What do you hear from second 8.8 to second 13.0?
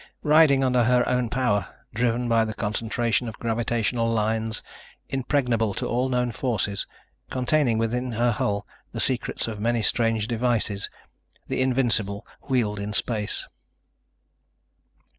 the secrets of many strange devices, the Invincible wheeled in